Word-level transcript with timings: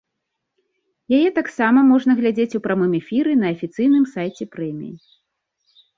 Яе 1.17 1.29
таксама 1.35 1.83
можна 1.91 2.11
глядзець 2.21 2.57
у 2.61 2.63
прамым 2.69 2.95
эфіры 3.03 3.35
на 3.43 3.47
афіцыйным 3.57 4.11
сайце 4.15 4.43
прэміі. 4.57 4.95